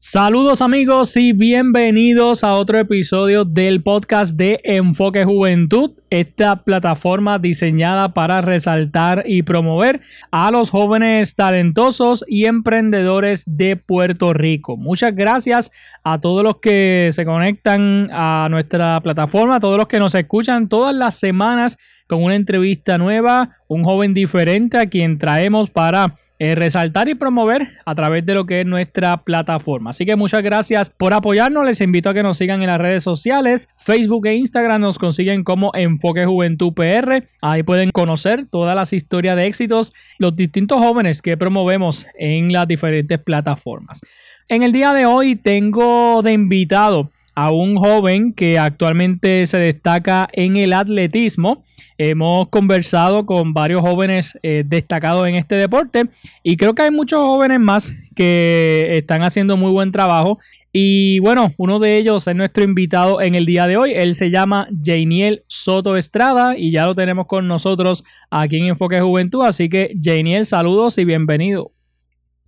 [0.00, 8.14] Saludos amigos y bienvenidos a otro episodio del podcast de Enfoque Juventud, esta plataforma diseñada
[8.14, 14.76] para resaltar y promover a los jóvenes talentosos y emprendedores de Puerto Rico.
[14.76, 15.72] Muchas gracias
[16.04, 20.68] a todos los que se conectan a nuestra plataforma, a todos los que nos escuchan
[20.68, 21.76] todas las semanas
[22.06, 27.68] con una entrevista nueva, un joven diferente a quien traemos para eh, resaltar y promover
[27.84, 29.90] a través de lo que es nuestra plataforma.
[29.90, 31.64] Así que muchas gracias por apoyarnos.
[31.64, 33.68] Les invito a que nos sigan en las redes sociales.
[33.76, 37.28] Facebook e Instagram nos consiguen como Enfoque Juventud PR.
[37.40, 42.68] Ahí pueden conocer todas las historias de éxitos, los distintos jóvenes que promovemos en las
[42.68, 44.00] diferentes plataformas.
[44.48, 50.28] En el día de hoy tengo de invitado a un joven que actualmente se destaca
[50.32, 51.62] en el atletismo.
[51.96, 56.10] Hemos conversado con varios jóvenes eh, destacados en este deporte
[56.42, 60.40] y creo que hay muchos jóvenes más que están haciendo muy buen trabajo.
[60.72, 63.92] Y bueno, uno de ellos es nuestro invitado en el día de hoy.
[63.94, 69.00] Él se llama Janiel Soto Estrada y ya lo tenemos con nosotros aquí en Enfoque
[69.00, 69.44] Juventud.
[69.44, 71.70] Así que Janiel, saludos y bienvenido.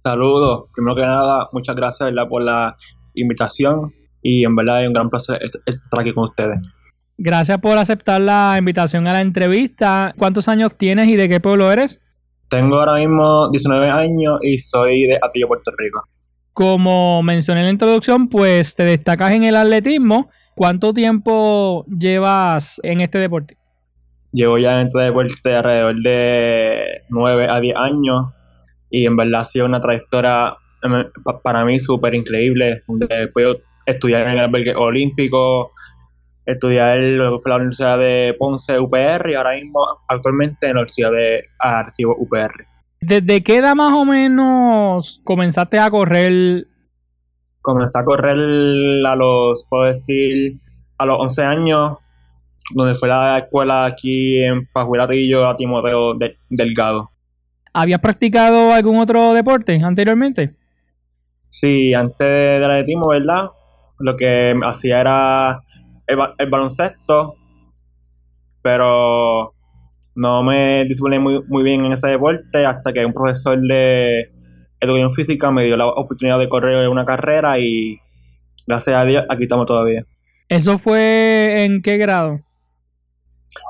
[0.03, 0.65] Saludos.
[0.75, 2.75] Primero que nada, muchas gracias por la
[3.15, 6.59] invitación y en verdad es un gran placer estar aquí con ustedes.
[7.23, 10.15] Gracias por aceptar la invitación a la entrevista.
[10.17, 12.01] ¿Cuántos años tienes y de qué pueblo eres?
[12.49, 16.03] Tengo ahora mismo 19 años y soy de Atillo, Puerto Rico.
[16.55, 20.31] Como mencioné en la introducción, pues te destacas en el atletismo.
[20.55, 23.57] ¿Cuánto tiempo llevas en este deporte?
[24.33, 28.25] Llevo ya en este deporte alrededor de 9 a 10 años
[28.91, 31.05] y en verdad ha sido una trayectoria em,
[31.43, 35.73] para mí súper increíble, donde puedo estudiar en el albergue olímpico,
[36.47, 36.99] estudiar
[37.43, 42.17] fue la Universidad de Ponce UPR y ahora mismo actualmente en la Universidad de Arecibo
[42.19, 42.67] UPR.
[43.01, 46.67] ¿Desde qué edad más o menos comenzaste a correr?
[47.63, 48.37] Comencé a correr
[49.07, 50.59] a los, puedo decir,
[50.99, 51.97] a los 11 años,
[52.75, 56.15] donde fue la escuela aquí en Pajuelatillo a Timoteo
[56.49, 57.11] Delgado.
[57.73, 60.55] ¿Habías practicado algún otro deporte anteriormente?
[61.49, 63.51] Sí, antes del atletismo, ¿verdad?
[64.01, 65.63] Lo que hacía era
[66.07, 67.37] el, baloncesto,
[68.63, 69.55] pero
[70.15, 74.31] no me discipliné muy, muy bien en ese deporte hasta que un profesor de
[74.81, 77.99] educación física me dio la oportunidad de correr una carrera y
[78.67, 80.05] gracias a Dios aquí estamos todavía.
[80.49, 82.41] ¿Eso fue en qué grado?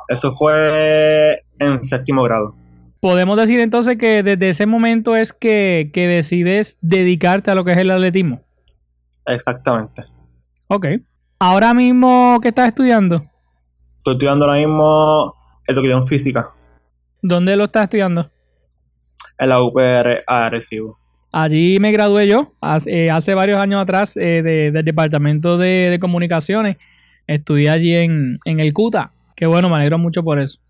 [0.09, 2.55] Eso fue en séptimo grado.
[3.01, 7.73] Podemos decir entonces que desde ese momento es que, que decides dedicarte a lo que
[7.73, 8.43] es el atletismo.
[9.27, 10.05] Exactamente.
[10.73, 10.87] Ok.
[11.41, 13.17] Ahora mismo, ¿qué estás estudiando?
[13.97, 15.35] Estoy estudiando ahora mismo
[15.67, 16.51] educación física.
[17.21, 18.31] ¿Dónde lo estás estudiando?
[19.37, 20.97] En la UPR Arecibo.
[21.33, 24.43] Allí me gradué yo, hace, eh, varios años atrás, eh,
[24.73, 26.77] del Departamento de, Comunicaciones.
[27.27, 29.11] Estudié allí en, en el CUTA.
[29.35, 30.61] Qué bueno, me alegro mucho por eso.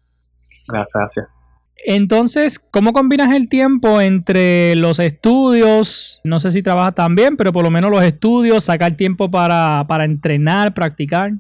[0.67, 1.40] Gracias, gracias.
[1.85, 6.21] Entonces, ¿cómo combinas el tiempo entre los estudios?
[6.25, 10.75] No sé si trabajas también, pero por lo menos los estudios, sacar tiempo para, entrenar,
[10.75, 11.33] practicar.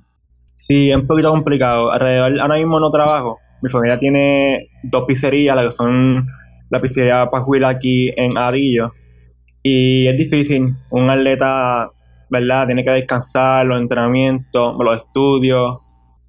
[0.55, 1.93] Sí, es un poquito complicado.
[1.93, 3.39] Alrededor, ahora mismo no trabajo.
[3.63, 6.27] Mi familia tiene dos pizzerías, las que son
[6.71, 8.93] la pizzería Pajuila aquí en Adillo.
[9.62, 10.75] Y es difícil.
[10.91, 11.91] Un atleta,
[12.31, 12.67] ¿verdad?
[12.67, 15.79] Tiene que descansar, los entrenamientos, los estudios.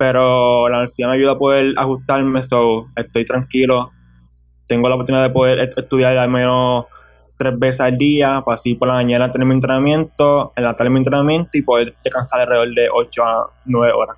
[0.02, 3.92] Pero la universidad me ayuda a poder ajustarme, so estoy tranquilo
[4.72, 6.86] tengo la oportunidad de poder estudiar al menos
[7.36, 10.90] tres veces al día, para así por la mañana tener mi entrenamiento, en la tarde
[10.92, 14.18] mi entrenamiento y poder descansar alrededor de 8 a 9 horas.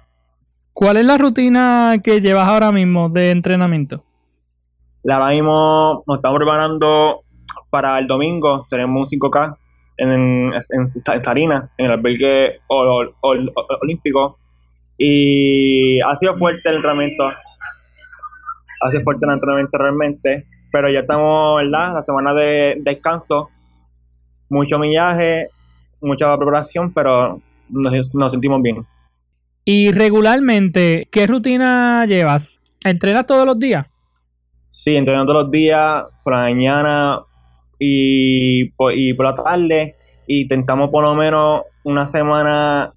[0.71, 4.03] ¿Cuál es la rutina que llevas ahora mismo de entrenamiento?
[5.09, 7.24] Ahora mismo nos estamos preparando
[7.71, 9.57] para el domingo, tenemos un 5K
[9.97, 14.38] en, en, en, en el albergue olímpico,
[15.05, 17.25] y ha sido fuerte el entrenamiento
[18.79, 21.94] hace fuerte el entrenamiento realmente, pero ya estamos, ¿verdad?
[21.94, 23.50] La semana de descanso,
[24.50, 25.50] mucho millaje,
[26.01, 28.85] mucha preparación, pero nos, sentimos bien.
[29.65, 32.61] Y regularmente, ¿qué rutina llevas?
[32.83, 33.85] ¿Entrenas todos los días?
[34.69, 37.19] Sí, entreno todos los días, por la mañana
[37.77, 39.95] y por, y por la tarde.
[40.27, 42.92] Y intentamos por lo menos una semana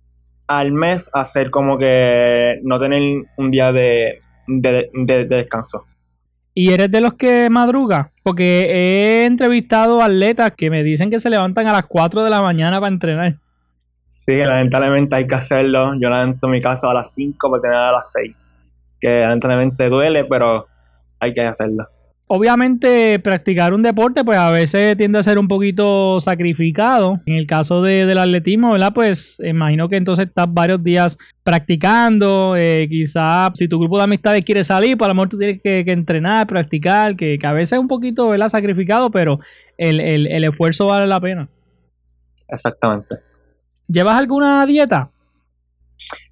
[0.46, 3.02] al mes hacer como que no tener
[3.37, 5.84] un día de, de, de- de descanso.
[6.54, 8.12] ¿Y eres de los que madruga?
[8.22, 12.40] Porque he entrevistado atletas que me dicen que se levantan a las 4 de la
[12.40, 13.37] mañana para entrenar.
[14.06, 15.93] Sí, lamentablemente hay que hacerlo.
[16.00, 18.34] Yo levanto mi casa a las 5 para tener a las 6.
[19.00, 20.66] Que lamentablemente duele, pero
[21.20, 21.88] hay que hacerlo.
[22.28, 27.20] Obviamente, practicar un deporte, pues a veces tiende a ser un poquito sacrificado.
[27.25, 28.93] En el caso de- del atletismo, ¿verdad?
[28.93, 32.56] Pues imagino que entonces estás varios días practicando.
[32.56, 35.62] eh, quizás si tu grupo de amistades quiere salir, pues a lo mejor tú tienes
[35.62, 38.49] que, que entrenar, practicar, que, que a veces es un poquito, ¿verdad?
[38.49, 39.38] Sacrificado, pero
[39.79, 41.49] el, el- el esfuerzo vale la pena.
[42.49, 43.17] Exactamente.
[43.87, 45.11] ¿Llevas alguna dieta?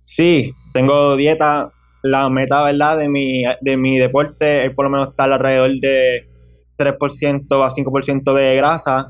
[0.02, 1.70] Sí, tengo dieta.
[2.04, 2.98] La meta, ¿verdad?
[2.98, 6.28] De mi, de mi deporte es por lo menos estar alrededor de
[6.76, 9.08] 3% a 5% de grasa.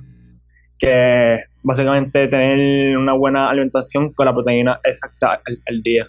[0.78, 6.06] Que básicamente tener una buena alimentación con la proteína exacta al, al día.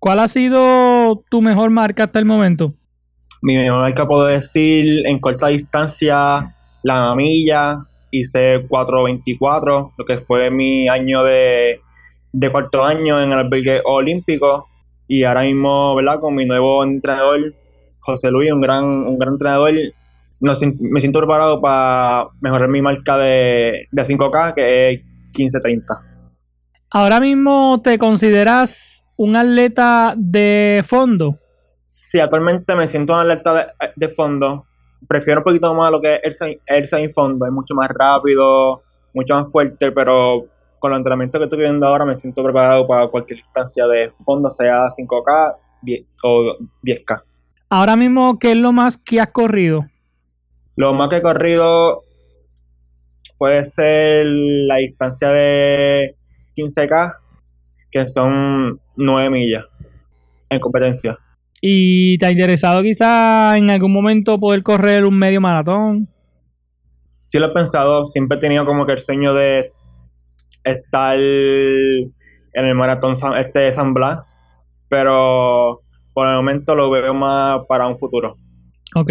[0.00, 2.74] ¿Cuál ha sido tu mejor marca hasta el momento?
[3.42, 6.52] Mi mejor marca puedo decir en corta distancia,
[6.82, 11.80] la milla, hice 4.24, lo que fue mi año de,
[12.32, 14.68] de cuarto año en el albergue olímpico.
[15.06, 16.20] Y ahora mismo, ¿verdad?
[16.20, 17.54] Con mi nuevo entrenador,
[18.00, 19.72] José Luis, un gran, un gran entrenador,
[20.40, 25.00] me siento preparado para mejorar mi marca de, de 5K, que es
[25.32, 25.84] 15.30.
[26.90, 31.38] ¿Ahora mismo te consideras un atleta de fondo?
[31.86, 33.66] Sí, actualmente me siento en alerta de,
[33.96, 34.66] de fondo.
[35.08, 37.46] Prefiero un poquito más lo que es el, el semifondo.
[37.46, 40.46] Es mucho más rápido, mucho más fuerte, pero
[40.84, 44.50] con los entrenamientos que estoy viendo ahora me siento preparado para cualquier distancia de fondo,
[44.50, 47.22] sea 5K 10 o 10K.
[47.70, 49.86] Ahora mismo, ¿qué es lo más que has corrido?
[50.76, 52.02] Lo más que he corrido
[53.38, 56.16] puede ser la distancia de
[56.54, 57.14] 15K,
[57.90, 59.64] que son 9 millas
[60.50, 61.18] en competencia.
[61.62, 66.10] ¿Y te ha interesado quizá en algún momento poder correr un medio maratón?
[67.24, 69.72] sí lo he pensado, siempre he tenido como que el sueño de
[70.64, 74.20] estar en el maratón San, este de San Blas,
[74.88, 75.82] pero
[76.12, 78.36] por el momento lo veo más para un futuro.
[78.94, 79.10] Ok.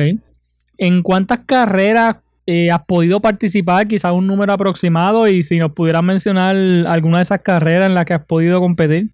[0.77, 3.87] ¿En cuántas carreras eh, has podido participar?
[3.87, 6.55] Quizá un número aproximado y si nos pudieras mencionar
[6.87, 9.11] alguna de esas carreras en las que has podido competir.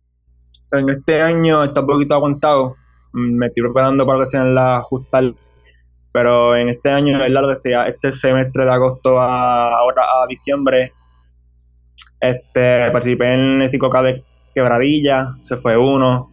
[0.71, 2.75] En este año está un poquito aguantado,
[3.13, 5.25] mm, me estoy preparando para que sean las justas,
[6.11, 10.93] pero en este año, es sea, este semestre de agosto a ahora a diciembre,
[12.21, 14.23] este participé en el 5K de
[14.53, 16.31] Quebradilla, se fue uno.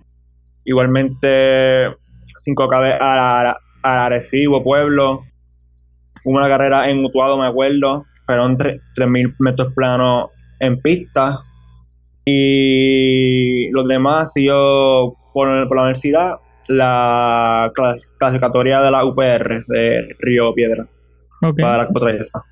[0.65, 1.89] Igualmente
[2.47, 5.23] 5K de Arecibo, Pueblo.
[6.25, 8.05] Hubo una carrera en Utuado, me acuerdo.
[8.25, 11.39] Fueron tre- 3.000 metros planos en pista.
[12.25, 16.33] Y los demás siguió por, por la universidad
[16.69, 20.87] la clas- clasificatoria de la UPR de Río Piedra
[21.43, 21.61] Ok.
[21.61, 22.43] para la.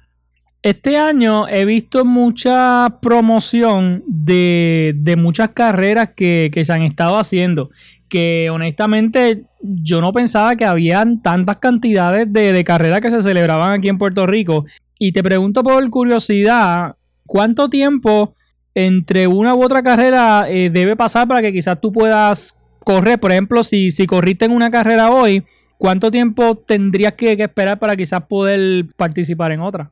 [0.65, 7.19] Este año he visto mucha promoción de, de muchas carreras que, que se han estado
[7.19, 7.69] haciendo.
[8.09, 13.73] Que honestamente yo no pensaba que habían tantas cantidades de, de carreras que se celebraban
[13.73, 14.65] aquí en Puerto Rico.
[14.99, 16.97] Y te pregunto por curiosidad,
[17.27, 18.35] ¿cuánto tiempo
[18.75, 23.21] entre una u otra carrera eh, debe pasar para que quizás tú puedas correr?
[23.21, 25.43] Por ejemplo, si, si corriste en una carrera hoy,
[25.77, 29.91] ¿cuánto tiempo tendrías que, que esperar para quizás poder participar en otra?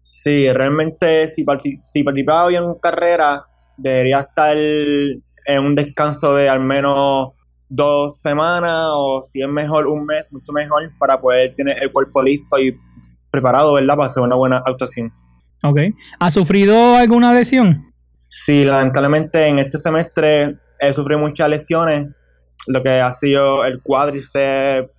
[0.00, 1.44] Sí, realmente si,
[1.82, 3.44] si participaba bien en carrera,
[3.76, 7.30] debería estar en un descanso de al menos
[7.68, 12.22] dos semanas o si es mejor un mes, mucho mejor para poder tener el cuerpo
[12.22, 12.76] listo y
[13.30, 13.96] preparado, ¿verdad?
[13.96, 15.12] Para hacer una buena actuación.
[15.62, 15.80] Ok.
[16.18, 17.92] ¿Has sufrido alguna lesión?
[18.26, 22.14] Sí, lamentablemente en este semestre he sufrido muchas lesiones,
[22.66, 24.90] lo que ha sido el cuádriceps,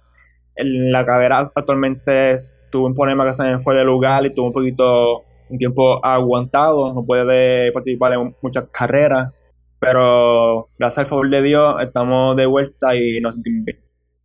[0.56, 2.38] en la cadera actualmente
[2.70, 6.94] tuve un problema que se fue de lugar y tuve un poquito, un tiempo aguantado,
[6.94, 9.34] no puede participar en muchas carreras,
[9.80, 13.80] pero gracias al favor de Dios estamos de vuelta y nos sentimos bien.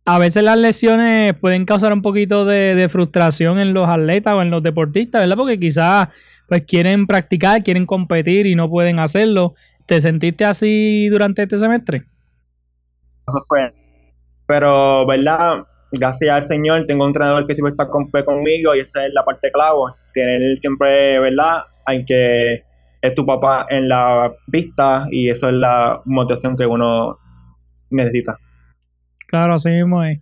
[0.05, 4.41] A veces las lesiones pueden causar un poquito de, de frustración en los atletas o
[4.41, 5.35] en los deportistas, ¿verdad?
[5.35, 6.09] Porque quizás
[6.47, 9.55] pues quieren practicar, quieren competir y no pueden hacerlo.
[9.85, 12.03] ¿Te sentiste así durante este semestre?
[13.27, 13.73] Eso fue.
[14.47, 15.65] Pero, ¿verdad?
[15.91, 19.23] Gracias al Señor tengo un entrenador que siempre está con- conmigo y esa es la
[19.23, 19.79] parte clave.
[20.13, 21.63] Tener siempre, ¿verdad?
[21.85, 22.63] Hay que
[23.01, 27.17] es tu papá en la pista y eso es la motivación que uno
[27.91, 28.37] necesita.
[29.27, 30.19] Claro, así mismo es.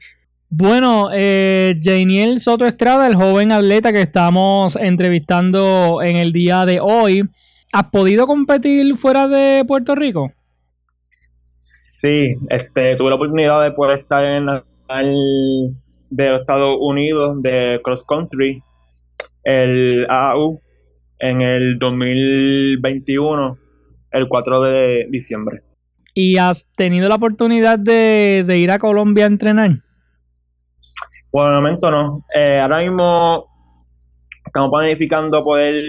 [0.49, 6.79] Bueno, eh, Janiel Soto Estrada, el joven atleta que estamos entrevistando en el día de
[6.79, 7.27] hoy,
[7.71, 10.31] ¿has podido competir fuera de Puerto Rico?
[11.57, 15.75] Sí, este, tuve la oportunidad de poder estar en la nacional
[16.09, 18.61] de los Estados Unidos de cross country,
[19.43, 20.61] el AAU,
[21.19, 23.57] en el 2021,
[24.11, 25.61] el 4 de diciembre.
[26.13, 29.79] ¿Y has tenido la oportunidad de, de ir a Colombia a entrenar?
[31.31, 32.23] Por el momento no.
[32.35, 33.47] Eh, ahora mismo
[34.45, 35.83] estamos planificando poder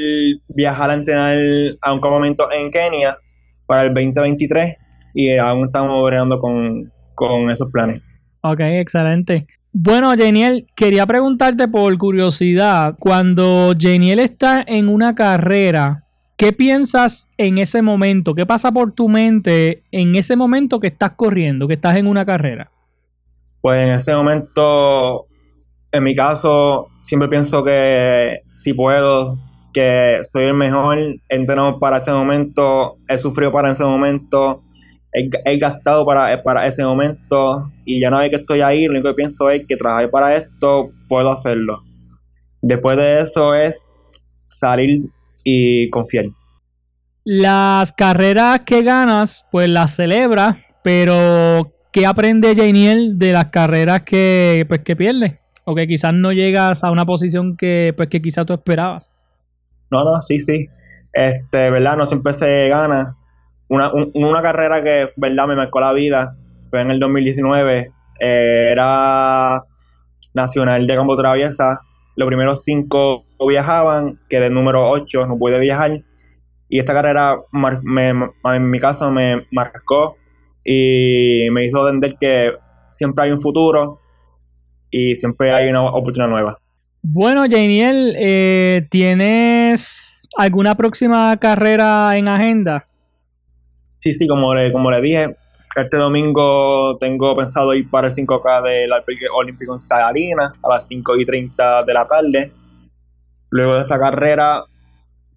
[0.49, 1.37] viajar a entrenar
[1.83, 3.19] a un campamento en Kenia
[3.67, 4.77] para el 2023
[5.13, 8.01] y aún estamos bregando con, con esos planes.
[8.47, 9.47] Ok, excelente.
[9.73, 16.05] Bueno, Janiel, quería preguntarte por curiosidad, cuando Janiel está en una carrera,
[16.37, 18.35] ¿qué piensas en ese momento?
[18.35, 22.27] ¿Qué pasa por tu mente en ese momento que estás corriendo, que estás en una
[22.27, 22.71] carrera?
[23.63, 25.25] Pues en ese momento,
[25.91, 29.39] en mi caso, siempre pienso que si puedo,
[29.73, 34.63] que soy el mejor, he entrenado para este momento, he sufrido para ese momento,
[35.15, 38.93] he, he gastado para, para ese momento y ya no vez que estoy ahí, lo
[38.93, 41.83] único que pienso es que trabajar para esto, puedo hacerlo.
[42.61, 43.87] Después de eso es
[44.47, 45.05] salir
[45.45, 46.27] y confiar.
[47.25, 54.67] Las carreras que ganas, pues las celebras, pero ¿qué aprende Janiel de las carreras que,
[54.69, 55.41] pues, que pierde?
[55.65, 59.11] O que quizás no llegas a una posición que, pues, que quizás tú esperabas.
[59.91, 60.69] No, no, sí, sí.
[61.13, 61.97] Este, ¿verdad?
[61.97, 63.07] No siempre se gana.
[63.69, 65.47] Una, un- una carrera que, ¿verdad?
[65.49, 66.35] Me marcó la vida
[66.71, 67.91] fue en el 2019.
[68.21, 69.63] eh, era
[70.35, 71.81] nacional de campo traviesa.
[72.17, 76.01] Los primeros cinco viajaban, quedé número 8, no pude viajar.
[76.69, 77.37] Y esta carrera,
[77.83, 80.17] me- en mi caso, me marcó
[80.65, 82.53] y me hizo entender que
[82.91, 83.99] siempre hay un futuro
[84.91, 86.59] y siempre hay una oportunidad nueva.
[87.03, 92.87] Bueno, Janiel, eh, ¿tienes alguna próxima carrera en agenda?
[94.05, 95.35] Sí, sí, como le, como le dije,
[95.75, 100.87] este domingo tengo pensado ir para el 5K del Albergue Olímpico en Salinas a las
[100.89, 102.53] 5 y 30 de la tarde.
[103.49, 104.63] Luego de esta carrera,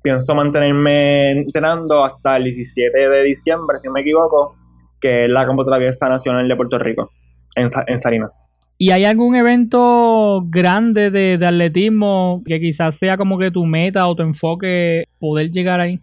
[0.01, 4.57] pienso mantenerme entrenando hasta el 17 de diciembre, si no me equivoco,
[5.00, 7.13] que es la Campo Traviesa Nacional de Puerto Rico,
[7.55, 8.31] en, en Salinas.
[8.77, 14.05] ¿Y hay algún evento grande de, de atletismo que quizás sea como que tu meta
[14.09, 16.01] o tu enfoque poder llegar ahí?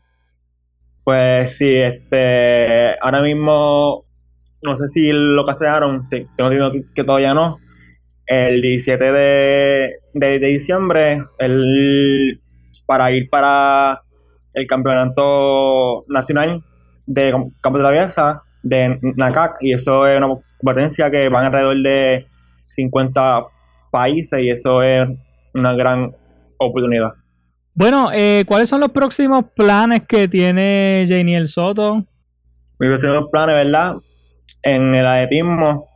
[1.05, 4.05] Pues sí, este, ahora mismo,
[4.63, 7.59] no sé si lo cancelaron, sí, tengo entendido que- todavía no.
[8.27, 12.41] El 17 de, de, diciembre, el,
[12.87, 14.03] para ir para
[14.55, 16.65] el campeonato nacional
[17.07, 21.77] de cam- campo de traviesa de NACAC, y eso es una competencia que van alrededor
[21.83, 22.27] de
[22.63, 23.45] 50
[23.91, 25.07] países, y eso es
[25.55, 26.13] una gran
[26.59, 27.13] oportunidad.
[27.77, 32.07] Bueno, eh, ¿cuáles son los próximos planes que tiene Janiel Soto?
[32.79, 33.97] mis próximos planes, ¿verdad?
[34.63, 35.89] En el atletismo,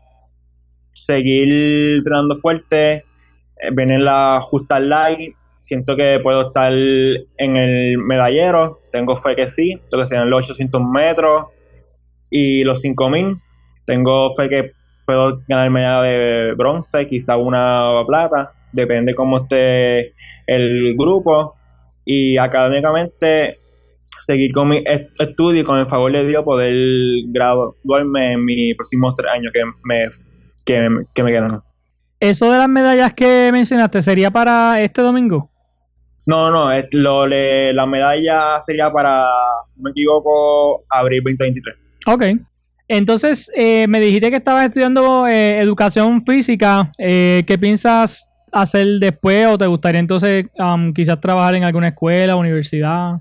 [0.92, 3.04] seguir entrenando fuerte,
[3.60, 5.36] eh, venir la justa light.
[5.60, 8.80] Siento que puedo estar en el medallero.
[8.90, 11.46] Tengo fe que sí, lo que sean los 800 metros
[12.28, 13.40] y los 5000.
[13.84, 14.72] Tengo fe que
[15.06, 18.52] puedo ganar medalla de bronce, quizá una plata.
[18.72, 20.14] Depende cómo esté
[20.46, 21.57] el grupo.
[22.10, 23.58] Y académicamente
[24.24, 26.74] seguir con mi est- estudio y con el favor de Dios poder
[27.28, 30.08] graduarme en mis próximos tres años que me,
[30.64, 31.60] que, que me quedan.
[32.18, 35.50] Eso de las medallas que mencionaste sería para este domingo.
[36.24, 39.26] No, no, es lo, le- la medalla sería para,
[39.66, 41.76] si no me equivoco, abril 2023.
[42.06, 42.24] Ok.
[42.88, 46.90] Entonces, eh, me dijiste que estabas estudiando eh, educación física.
[46.98, 49.46] Eh, ¿Qué piensas hacer después?
[49.46, 53.20] ¿O te gustaría entonces um, quizás trabajar en alguna escuela, universidad?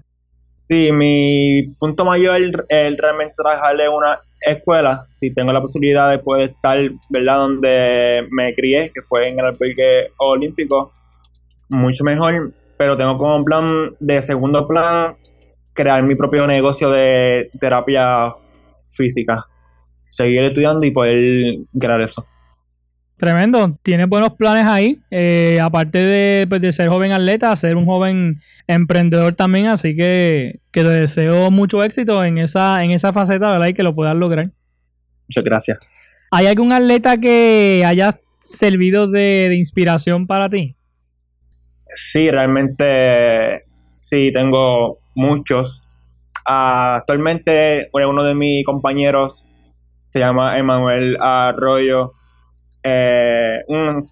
[0.69, 2.35] Sí, mi punto mayor
[2.67, 5.05] es realmente trabajar en una escuela.
[5.13, 6.77] Si tengo la posibilidad de poder estar,
[7.09, 10.91] ¿verdad?, donde me crié, que fue en el albergue olímpico,
[11.69, 12.51] mucho mejor.
[12.77, 15.15] Pero tengo como plan de segundo plan
[15.73, 18.33] crear mi propio negocio de terapia
[18.89, 19.45] física.
[20.09, 22.25] Seguir estudiando y poder crear eso.
[23.17, 23.77] Tremendo.
[23.81, 24.99] Tienes buenos planes ahí.
[25.11, 29.67] Eh, aparte de, pues, de ser joven atleta, ser un joven emprendedor también.
[29.67, 33.67] Así que, que te deseo mucho éxito en esa, en esa faceta, ¿verdad?
[33.67, 34.51] Y que lo puedas lograr.
[35.27, 35.79] Muchas gracias.
[36.31, 40.75] ¿Hay algún atleta que haya servido de, de inspiración para ti?
[41.93, 45.81] Sí, realmente sí, tengo muchos.
[46.45, 49.43] Ah, actualmente bueno, uno de mis compañeros
[50.11, 52.13] se llama Emanuel Arroyo.
[52.89, 54.05] Eh, un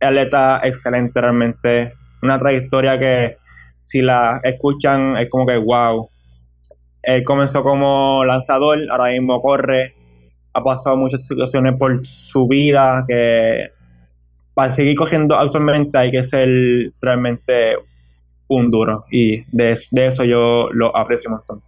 [0.00, 1.94] atleta excelente realmente.
[2.22, 3.38] Una trayectoria que
[3.84, 6.10] si la escuchan es como que wow.
[7.02, 9.94] Él comenzó como lanzador, ahora mismo corre.
[10.52, 13.70] Ha pasado muchas situaciones por su vida que
[14.52, 16.48] para seguir cogiendo actualmente hay que ser
[17.00, 17.76] realmente
[18.48, 21.62] un duro y de, de eso yo lo aprecio un.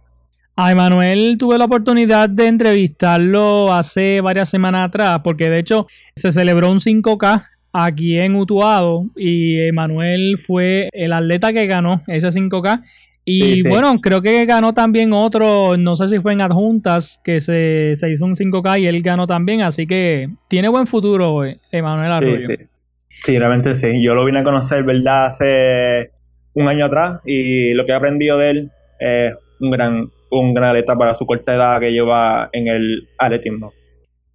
[0.55, 6.31] A Emanuel tuve la oportunidad de entrevistarlo hace varias semanas atrás, porque de hecho se
[6.31, 12.83] celebró un 5K aquí en Utuado y Emanuel fue el atleta que ganó ese 5K.
[13.23, 13.69] Y Sí, sí.
[13.69, 18.11] bueno, creo que ganó también otro, no sé si fue en adjuntas, que se, se
[18.11, 22.41] hizo un 5K y él ganó también, así que tiene buen futuro Emanuel Arroyo.
[22.41, 22.65] Sí, sí.
[23.07, 24.03] Sí, realmente sí.
[24.03, 25.27] Yo lo vine a conocer, ¿verdad?
[25.27, 26.11] Hace
[26.53, 30.69] un año atrás y lo que he aprendido de él es un gran, un gran
[30.69, 33.73] atleta para su corta edad que lleva en el atletismo.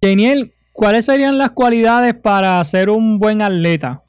[0.01, 4.03] Daniel, ¿cuáles serían las cualidades para ser un buen atleta?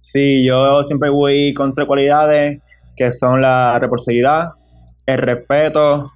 [0.00, 2.60] Sí, yo siempre voy con tres cualidades
[2.96, 4.50] que son la responsabilidad,
[5.06, 6.10] el respeto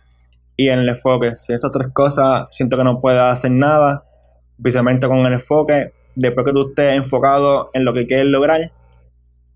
[0.56, 1.37] y el enfoque.
[1.37, 4.02] Si esas tres cosas siento que no puedo hacer nada,
[4.61, 8.73] precisamente con el enfoque, después que tú estés enfocado en lo que quieres lograr,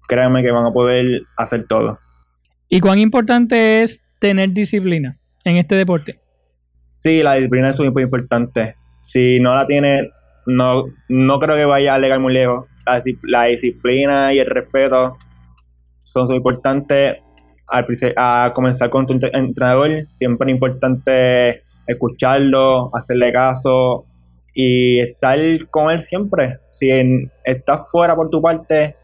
[0.06, 1.98] créanme que van a poder hacer todo.
[2.68, 6.20] ¿Y cuán importante es tener disciplina en este deporte?
[6.98, 8.74] Sí, la disciplina es súper importante.
[9.02, 10.08] Si no la tienes,
[10.46, 12.66] no, no creo que vaya a llegar muy lejos.
[12.86, 15.16] La, dis- la disciplina y el respeto
[16.04, 17.16] son súper importantes.
[17.66, 17.86] Al
[18.16, 24.04] a comenzar con tu entre- entrenador, siempre es importante escucharlo, hacerle caso
[24.54, 25.38] y estar
[25.70, 26.58] con él siempre.
[26.70, 28.96] Si en- estás fuera por tu parte,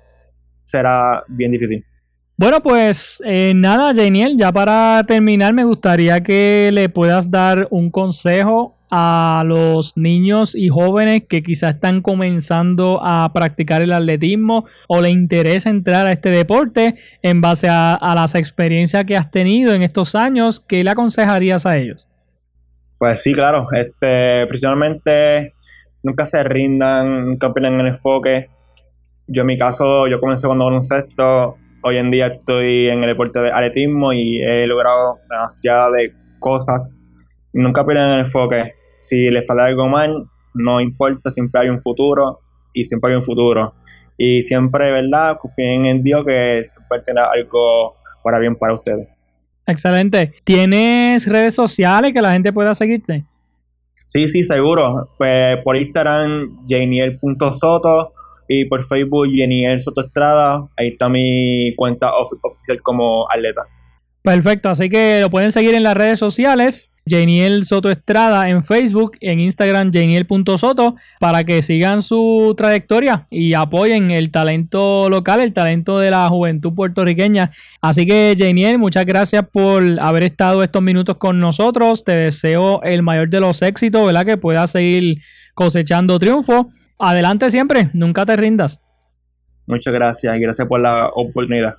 [0.65, 1.85] será bien difícil.
[2.37, 7.93] Bueno, pues eh, nada, Janiel, ya para terminar me gustaría que le puedas dar un
[7.93, 15.01] consejo a los niños y jóvenes que quizás están comenzando a practicar el atletismo o
[15.01, 19.83] le interesa entrar a este deporte en base a, las experiencias que has tenido en
[19.83, 22.07] estos años, ¿qué le aconsejarías a ellos?
[22.99, 23.69] Pues sí, claro.
[23.73, 25.55] Este, principalmente
[26.03, 28.49] nunca se rindan, nunca pierdan el enfoque.
[29.27, 31.59] Yo en mi caso, yo comencé cuando baloncesto.
[31.87, 36.97] Hoy en día estoy en el deporte de atletismo y he logrado demasiadas de cosas.
[37.53, 38.73] Nunca pierdan el enfoque.
[39.01, 42.41] Si les sale algo mal, no importa, siempre hay un futuro
[42.73, 43.75] y siempre hay un futuro.
[44.17, 45.37] Y siempre, ¿verdad?
[45.39, 49.07] Confíen en Dios que siempre tendrá algo para bien para ustedes.
[49.67, 50.33] Excelente.
[50.43, 53.27] ¿Tienes redes sociales que la gente pueda seguirte?
[54.07, 55.11] Sí, sí, seguro.
[55.19, 58.15] Pues por Instagram, janiel.soto
[58.49, 60.69] y por Facebook, Janiel Soto Estrada.
[60.77, 63.63] Ahí está mi cuenta ofi- oficial como atleta.
[64.23, 66.91] Perfecto, así que lo pueden seguir en las redes sociales.
[67.07, 74.11] Janiel Soto Estrada en Facebook, en Instagram janiel.soto para que sigan su trayectoria y apoyen
[74.11, 77.51] el talento local, el talento de la juventud puertorriqueña.
[77.83, 82.03] Así que Janiel, muchas gracias por haber estado estos minutos con nosotros.
[82.05, 84.25] Te deseo el mayor de los éxitos, ¿verdad?
[84.25, 85.19] Que puedas seguir
[85.53, 86.71] cosechando triunfo.
[87.07, 88.81] Adelante siempre, nunca te rindas.
[89.67, 91.77] Muchas gracias y gracias por la oportunidad.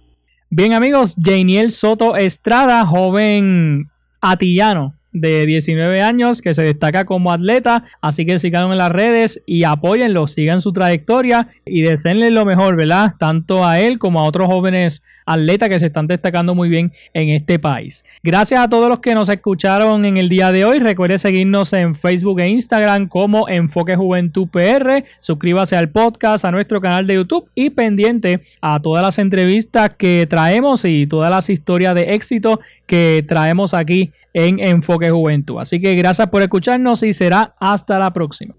[0.51, 3.89] Bien amigos, Janiel Soto Estrada, joven
[4.21, 9.41] atillano de 19 años que se destaca como atleta, así que síganlo en las redes
[9.45, 13.13] y apóyenlo, sigan su trayectoria y deseenle lo mejor, ¿verdad?
[13.17, 17.29] Tanto a él como a otros jóvenes atletas que se están destacando muy bien en
[17.29, 18.03] este país.
[18.23, 20.79] Gracias a todos los que nos escucharon en el día de hoy.
[20.79, 25.03] Recuerde seguirnos en Facebook e Instagram como Enfoque Juventud PR.
[25.19, 30.27] Suscríbase al podcast, a nuestro canal de YouTube y pendiente a todas las entrevistas que
[30.29, 35.59] traemos y todas las historias de éxito que traemos aquí en Enfoque Juventud.
[35.59, 38.55] Así que gracias por escucharnos y será hasta la próxima.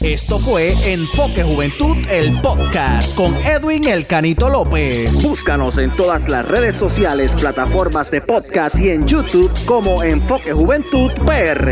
[0.00, 5.22] Esto fue Enfoque Juventud, el podcast con Edwin El Canito López.
[5.22, 11.12] Búscanos en todas las redes sociales, plataformas de podcast y en YouTube como Enfoque Juventud
[11.24, 11.70] PR.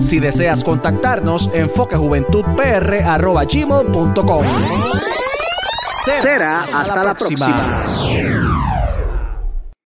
[0.00, 4.44] Si deseas contactarnos, enfoquejuventudpr.gmail.com
[6.04, 7.56] Será hasta, la próxima.